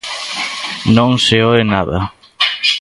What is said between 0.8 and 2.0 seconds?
Non se oe nada.